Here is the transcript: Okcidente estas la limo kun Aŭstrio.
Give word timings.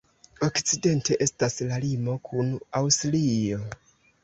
Okcidente 0.45 1.17
estas 1.25 1.59
la 1.73 1.79
limo 1.85 2.17
kun 2.31 2.51
Aŭstrio. 2.83 3.63